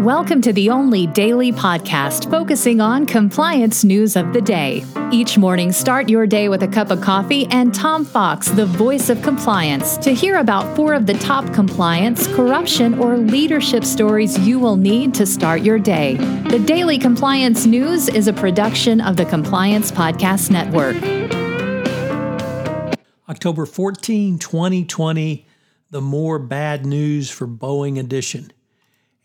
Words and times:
Welcome 0.00 0.40
to 0.42 0.52
the 0.54 0.70
only 0.70 1.06
daily 1.08 1.52
podcast 1.52 2.30
focusing 2.30 2.80
on 2.80 3.04
compliance 3.04 3.84
news 3.84 4.16
of 4.16 4.32
the 4.32 4.40
day. 4.40 4.82
Each 5.12 5.36
morning, 5.36 5.72
start 5.72 6.08
your 6.08 6.26
day 6.26 6.48
with 6.48 6.62
a 6.62 6.68
cup 6.68 6.90
of 6.90 7.02
coffee 7.02 7.46
and 7.50 7.74
Tom 7.74 8.06
Fox, 8.06 8.48
the 8.48 8.64
voice 8.64 9.10
of 9.10 9.20
compliance, 9.20 9.98
to 9.98 10.14
hear 10.14 10.38
about 10.38 10.74
four 10.74 10.94
of 10.94 11.04
the 11.04 11.12
top 11.12 11.52
compliance, 11.52 12.26
corruption, 12.28 12.98
or 12.98 13.18
leadership 13.18 13.84
stories 13.84 14.38
you 14.38 14.58
will 14.58 14.76
need 14.76 15.12
to 15.12 15.26
start 15.26 15.60
your 15.60 15.78
day. 15.78 16.14
The 16.48 16.60
Daily 16.60 16.96
Compliance 16.96 17.66
News 17.66 18.08
is 18.08 18.26
a 18.26 18.32
production 18.32 19.02
of 19.02 19.18
the 19.18 19.26
Compliance 19.26 19.92
Podcast 19.92 20.50
Network. 20.50 20.96
October 23.28 23.66
14, 23.66 24.38
2020, 24.38 25.46
the 25.90 26.00
more 26.00 26.38
bad 26.38 26.86
news 26.86 27.28
for 27.28 27.46
Boeing 27.46 27.98
edition. 27.98 28.50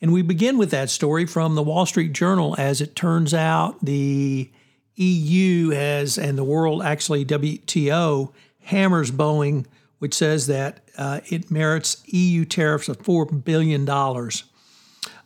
And 0.01 0.11
we 0.11 0.21
begin 0.21 0.57
with 0.57 0.71
that 0.71 0.89
story 0.89 1.25
from 1.25 1.55
the 1.55 1.63
Wall 1.63 1.85
Street 1.85 2.13
Journal. 2.13 2.55
As 2.57 2.81
it 2.81 2.95
turns 2.95 3.33
out, 3.33 3.83
the 3.83 4.51
EU 4.95 5.69
has, 5.69 6.17
and 6.17 6.37
the 6.37 6.43
world 6.43 6.83
actually, 6.83 7.25
WTO, 7.25 8.31
hammers 8.61 9.11
Boeing, 9.11 9.65
which 9.99 10.13
says 10.13 10.47
that 10.47 10.83
uh, 10.97 11.21
it 11.27 11.49
merits 11.49 12.03
EU 12.07 12.45
tariffs 12.45 12.89
of 12.89 12.99
$4 12.99 13.43
billion 13.43 13.89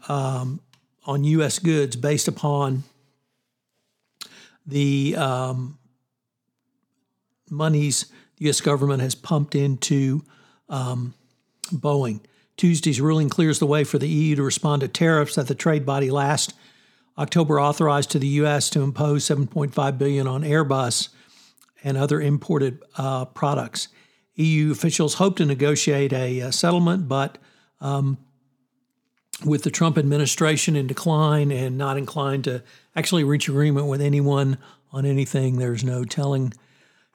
um, 0.07 0.59
on 1.05 1.23
U.S. 1.23 1.59
goods 1.59 1.95
based 1.95 2.27
upon 2.27 2.83
the 4.65 5.15
um, 5.17 5.77
monies 7.49 8.05
the 8.37 8.45
U.S. 8.45 8.61
government 8.61 9.01
has 9.01 9.15
pumped 9.15 9.55
into 9.55 10.23
um, 10.69 11.13
Boeing. 11.71 12.21
Tuesday's 12.59 12.99
ruling 12.99 13.29
clears 13.29 13.59
the 13.59 13.65
way 13.65 13.85
for 13.85 13.97
the 13.97 14.09
EU 14.09 14.35
to 14.35 14.43
respond 14.43 14.81
to 14.81 14.89
tariffs 14.89 15.35
that 15.35 15.47
the 15.47 15.55
trade 15.55 15.85
body 15.85 16.11
last 16.11 16.53
October 17.17 17.57
authorized 17.57 18.11
to 18.11 18.19
the 18.19 18.27
U.S. 18.27 18.69
to 18.71 18.81
impose 18.81 19.23
7.5 19.23 19.97
billion 19.97 20.27
on 20.27 20.41
Airbus 20.41 21.07
and 21.85 21.95
other 21.95 22.19
imported 22.19 22.83
uh, 22.97 23.23
products. 23.23 23.87
EU 24.35 24.71
officials 24.71 25.13
hope 25.13 25.37
to 25.37 25.45
negotiate 25.45 26.11
a, 26.11 26.41
a 26.41 26.51
settlement, 26.51 27.07
but 27.07 27.37
um, 27.79 28.17
with 29.45 29.63
the 29.63 29.71
Trump 29.71 29.97
administration 29.97 30.75
in 30.75 30.85
decline 30.85 31.53
and 31.53 31.77
not 31.77 31.95
inclined 31.95 32.43
to 32.43 32.61
actually 32.93 33.23
reach 33.23 33.47
agreement 33.47 33.87
with 33.87 34.01
anyone 34.01 34.57
on 34.91 35.05
anything, 35.05 35.59
there's 35.59 35.85
no 35.85 36.03
telling, 36.03 36.53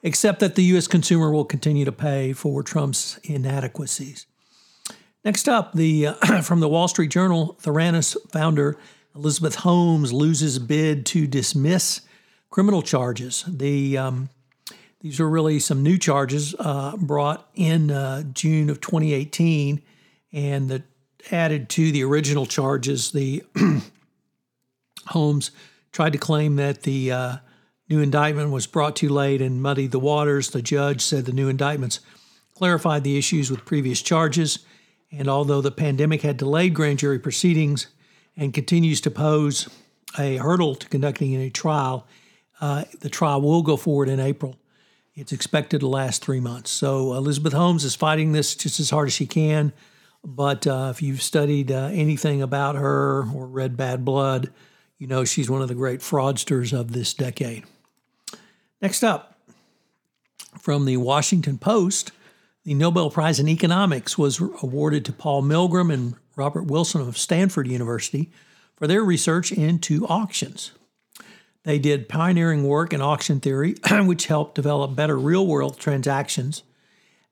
except 0.01 0.39
that 0.39 0.55
the 0.55 0.63
U.S. 0.63 0.87
consumer 0.87 1.29
will 1.29 1.45
continue 1.45 1.85
to 1.85 1.91
pay 1.91 2.33
for 2.33 2.63
Trump's 2.63 3.19
inadequacies. 3.23 4.25
Next 5.25 5.49
up, 5.49 5.73
the 5.73 6.07
uh, 6.07 6.41
from 6.43 6.59
the 6.59 6.69
Wall 6.69 6.87
Street 6.87 7.09
Journal, 7.09 7.57
Theranos 7.61 8.15
founder 8.31 8.77
Elizabeth 9.15 9.55
Holmes 9.55 10.13
loses 10.13 10.59
bid 10.59 11.03
to 11.07 11.25
dismiss 11.25 12.01
criminal 12.51 12.83
charges. 12.83 13.43
The 13.47 13.97
um, 13.97 14.29
these 15.01 15.19
are 15.19 15.27
really 15.27 15.59
some 15.59 15.81
new 15.81 15.97
charges 15.97 16.53
uh, 16.59 16.95
brought 16.97 17.49
in 17.55 17.89
uh, 17.89 18.21
June 18.33 18.69
of 18.69 18.81
2018, 18.81 19.81
and 20.31 20.69
the, 20.69 20.83
added 21.31 21.69
to 21.69 21.91
the 21.91 22.03
original 22.03 22.45
charges. 22.45 23.11
The 23.11 23.43
Holmes 25.07 25.49
tried 25.91 26.13
to 26.13 26.19
claim 26.19 26.55
that 26.57 26.83
the 26.83 27.11
uh, 27.11 27.37
new 27.89 27.99
indictment 27.99 28.51
was 28.51 28.67
brought 28.67 28.95
too 28.95 29.09
late 29.09 29.41
and 29.41 29.61
muddied 29.61 29.91
the 29.91 29.99
waters. 29.99 30.51
The 30.51 30.61
judge 30.61 31.01
said 31.01 31.25
the 31.25 31.33
new 31.33 31.49
indictments 31.49 31.99
clarified 32.53 33.03
the 33.03 33.17
issues 33.17 33.49
with 33.49 33.65
previous 33.65 34.03
charges. 34.03 34.59
And 35.17 35.29
although 35.29 35.61
the 35.61 35.71
pandemic 35.71 36.21
had 36.21 36.37
delayed 36.37 36.73
grand 36.73 36.99
jury 36.99 37.19
proceedings 37.19 37.87
and 38.35 38.53
continues 38.53 38.99
to 39.01 39.11
pose 39.11 39.69
a 40.19 40.37
hurdle 40.37 40.75
to 40.75 40.89
conducting 40.89 41.35
a 41.35 41.49
trial, 41.49 42.05
uh, 42.59 42.83
the 42.99 43.09
trial 43.09 43.41
will 43.41 43.61
go 43.61 43.77
forward 43.77 44.09
in 44.09 44.19
April. 44.19 44.57
It's 45.13 45.31
expected 45.31 45.79
to 45.79 45.87
last 45.87 46.23
three 46.23 46.41
months. 46.41 46.71
So 46.71 47.13
Elizabeth 47.13 47.53
Holmes 47.53 47.85
is 47.85 47.95
fighting 47.95 48.33
this 48.33 48.55
just 48.55 48.79
as 48.79 48.89
hard 48.89 49.07
as 49.07 49.13
she 49.13 49.25
can. 49.25 49.71
But 50.23 50.67
uh, 50.67 50.89
if 50.91 51.01
you've 51.01 51.21
studied 51.21 51.71
uh, 51.71 51.89
anything 51.93 52.41
about 52.41 52.75
her 52.75 53.25
or 53.33 53.45
read 53.45 53.77
Bad 53.77 54.03
Blood, 54.03 54.51
you 54.97 55.07
know 55.07 55.23
she's 55.23 55.49
one 55.49 55.61
of 55.61 55.67
the 55.67 55.75
great 55.75 56.01
fraudsters 56.01 56.77
of 56.77 56.91
this 56.91 57.13
decade. 57.13 57.63
Next 58.81 59.03
up, 59.03 59.37
from 60.59 60.85
the 60.85 60.97
Washington 60.97 61.57
Post, 61.57 62.11
the 62.65 62.73
Nobel 62.73 63.11
Prize 63.11 63.39
in 63.39 63.47
Economics 63.47 64.17
was 64.17 64.41
awarded 64.41 65.05
to 65.05 65.13
Paul 65.13 65.43
Milgrom 65.43 65.93
and 65.93 66.15
Robert 66.35 66.63
Wilson 66.63 66.99
of 66.99 67.15
Stanford 67.15 67.67
University 67.67 68.31
for 68.75 68.87
their 68.87 69.03
research 69.03 69.51
into 69.51 70.05
auctions. 70.07 70.71
They 71.63 71.77
did 71.77 72.09
pioneering 72.09 72.63
work 72.63 72.91
in 72.91 73.01
auction 73.01 73.39
theory, 73.39 73.75
which 73.91 74.25
helped 74.25 74.55
develop 74.55 74.95
better 74.95 75.17
real 75.17 75.45
world 75.45 75.77
transactions 75.77 76.63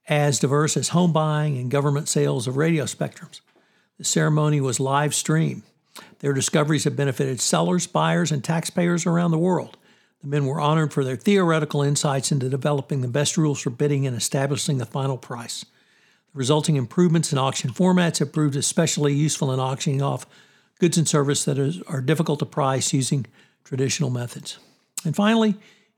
as 0.08 0.38
diverse 0.38 0.76
as 0.76 0.90
home 0.90 1.12
buying 1.12 1.58
and 1.58 1.70
government 1.70 2.08
sales 2.08 2.46
of 2.46 2.56
radio 2.56 2.84
spectrums. 2.84 3.40
The 3.98 4.04
ceremony 4.04 4.60
was 4.60 4.78
live 4.78 5.14
streamed. 5.14 5.62
Their 6.20 6.32
discoveries 6.32 6.84
have 6.84 6.96
benefited 6.96 7.40
sellers, 7.40 7.88
buyers, 7.88 8.30
and 8.30 8.42
taxpayers 8.42 9.04
around 9.04 9.32
the 9.32 9.38
world. 9.38 9.76
The 10.24 10.30
men 10.30 10.46
were 10.46 10.58
honored 10.58 10.94
for 10.94 11.04
their 11.04 11.16
theoretical 11.16 11.82
insights 11.82 12.32
into 12.32 12.48
developing 12.48 13.02
the 13.02 13.08
best 13.08 13.36
rules 13.36 13.60
for 13.60 13.68
bidding 13.68 14.06
and 14.06 14.16
establishing 14.16 14.78
the 14.78 14.86
final 14.86 15.18
price. 15.18 15.66
The 16.32 16.38
resulting 16.38 16.76
improvements 16.76 17.30
in 17.30 17.36
auction 17.36 17.68
formats 17.68 18.20
have 18.20 18.32
proved 18.32 18.56
especially 18.56 19.12
useful 19.12 19.52
in 19.52 19.60
auctioning 19.60 20.00
off 20.00 20.24
goods 20.80 20.96
and 20.96 21.06
services 21.06 21.44
that 21.44 21.58
is, 21.58 21.82
are 21.82 22.00
difficult 22.00 22.38
to 22.38 22.46
price 22.46 22.94
using 22.94 23.26
traditional 23.64 24.08
methods. 24.08 24.58
And 25.04 25.14
finally, 25.14 25.50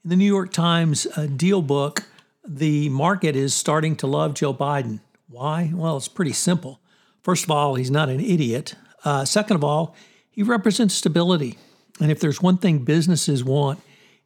in 0.02 0.10
the 0.10 0.16
New 0.16 0.24
York 0.24 0.52
Times 0.52 1.06
uh, 1.16 1.26
deal 1.26 1.62
book, 1.62 2.02
the 2.44 2.88
market 2.88 3.36
is 3.36 3.54
starting 3.54 3.94
to 3.94 4.08
love 4.08 4.34
Joe 4.34 4.52
Biden. 4.52 4.98
Why? 5.28 5.70
Well, 5.72 5.96
it's 5.96 6.08
pretty 6.08 6.32
simple. 6.32 6.80
First 7.22 7.44
of 7.44 7.52
all, 7.52 7.76
he's 7.76 7.92
not 7.92 8.08
an 8.08 8.18
idiot. 8.18 8.74
Uh, 9.04 9.24
second 9.24 9.54
of 9.54 9.62
all, 9.62 9.94
he 10.32 10.42
represents 10.42 10.94
stability. 10.94 11.58
And 12.00 12.10
if 12.10 12.18
there's 12.18 12.42
one 12.42 12.58
thing 12.58 12.80
businesses 12.80 13.44
want, 13.44 13.78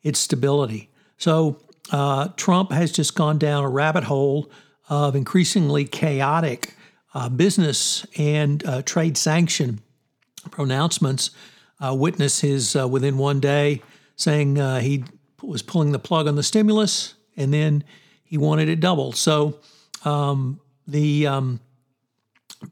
its 0.02 0.18
stability. 0.18 0.90
So 1.18 1.58
uh, 1.92 2.28
Trump 2.36 2.72
has 2.72 2.92
just 2.92 3.14
gone 3.14 3.38
down 3.38 3.64
a 3.64 3.68
rabbit 3.68 4.04
hole 4.04 4.50
of 4.88 5.14
increasingly 5.14 5.84
chaotic 5.84 6.74
uh, 7.14 7.28
business 7.28 8.06
and 8.16 8.64
uh, 8.66 8.82
trade 8.82 9.16
sanction 9.16 9.80
pronouncements. 10.50 11.30
Uh, 11.80 11.94
witness 11.94 12.40
his 12.40 12.76
uh, 12.76 12.86
within 12.86 13.16
one 13.16 13.40
day 13.40 13.82
saying 14.16 14.58
uh, 14.58 14.80
he 14.80 15.02
was 15.42 15.62
pulling 15.62 15.92
the 15.92 15.98
plug 15.98 16.26
on 16.26 16.36
the 16.36 16.42
stimulus 16.42 17.14
and 17.36 17.54
then 17.54 17.82
he 18.22 18.36
wanted 18.36 18.68
it 18.68 18.80
doubled. 18.80 19.16
So 19.16 19.58
um, 20.04 20.60
the 20.86 21.26
um, 21.26 21.60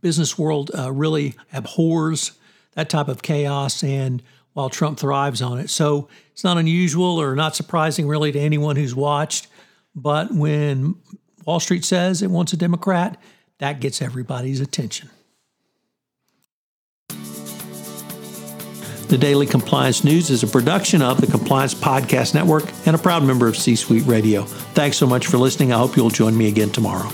business 0.02 0.38
world 0.38 0.70
really 0.74 1.34
abhors 1.52 2.32
that 2.74 2.90
type 2.90 3.08
of 3.08 3.22
chaos 3.22 3.82
and 3.82 4.22
while 4.58 4.68
Trump 4.68 4.98
thrives 4.98 5.40
on 5.40 5.60
it. 5.60 5.70
So 5.70 6.08
it's 6.32 6.42
not 6.42 6.58
unusual 6.58 7.20
or 7.20 7.36
not 7.36 7.54
surprising, 7.54 8.08
really, 8.08 8.32
to 8.32 8.40
anyone 8.40 8.74
who's 8.74 8.92
watched. 8.92 9.46
But 9.94 10.34
when 10.34 10.96
Wall 11.44 11.60
Street 11.60 11.84
says 11.84 12.22
it 12.22 12.30
wants 12.32 12.52
a 12.52 12.56
Democrat, 12.56 13.22
that 13.58 13.78
gets 13.78 14.02
everybody's 14.02 14.60
attention. 14.60 15.10
The 19.06 19.16
Daily 19.16 19.46
Compliance 19.46 20.02
News 20.02 20.28
is 20.28 20.42
a 20.42 20.48
production 20.48 21.02
of 21.02 21.20
the 21.20 21.28
Compliance 21.28 21.74
Podcast 21.74 22.34
Network 22.34 22.64
and 22.84 22.96
a 22.96 22.98
proud 22.98 23.22
member 23.22 23.46
of 23.46 23.56
C 23.56 23.76
Suite 23.76 24.06
Radio. 24.06 24.42
Thanks 24.42 24.96
so 24.96 25.06
much 25.06 25.28
for 25.28 25.38
listening. 25.38 25.72
I 25.72 25.78
hope 25.78 25.96
you'll 25.96 26.10
join 26.10 26.36
me 26.36 26.48
again 26.48 26.70
tomorrow. 26.70 27.08